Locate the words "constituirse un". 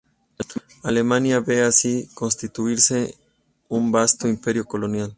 2.15-3.91